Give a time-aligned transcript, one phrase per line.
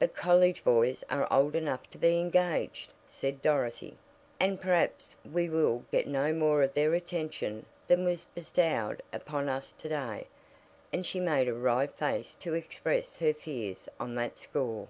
[0.00, 3.96] "But college boys are old enough to be engaged," said Dorothy,
[4.40, 9.70] "and perhaps we will get no more of their attention than was bestowed upon us
[9.74, 10.26] to day,"
[10.92, 14.88] and she made a wry face to express her fears on that score.